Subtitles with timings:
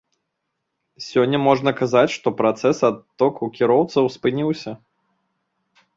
[1.07, 4.71] Сёння можна казаць, што працэс адтоку кіроўцаў спыніўся.